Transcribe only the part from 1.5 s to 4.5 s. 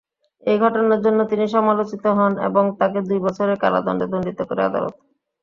সমালোচিত হন এবং তাকে দুই বছরের কারাদণ্ডে দণ্ডিত